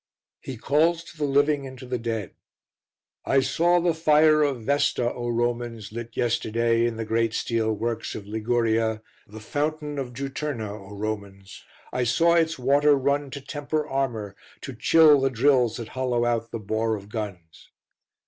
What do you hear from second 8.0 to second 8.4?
of